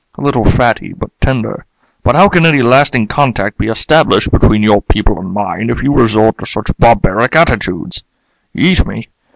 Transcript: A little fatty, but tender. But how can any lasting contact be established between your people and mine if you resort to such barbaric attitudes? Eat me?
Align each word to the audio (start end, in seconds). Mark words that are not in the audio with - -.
A 0.17 0.21
little 0.21 0.45
fatty, 0.45 0.93
but 0.93 1.11
tender. 1.21 1.67
But 2.01 2.15
how 2.15 2.27
can 2.27 2.43
any 2.43 2.63
lasting 2.63 3.05
contact 3.05 3.59
be 3.59 3.67
established 3.67 4.31
between 4.31 4.63
your 4.63 4.81
people 4.81 5.19
and 5.19 5.31
mine 5.31 5.69
if 5.69 5.83
you 5.83 5.93
resort 5.93 6.39
to 6.39 6.47
such 6.47 6.71
barbaric 6.79 7.35
attitudes? 7.35 8.01
Eat 8.55 8.83
me? 8.83 9.09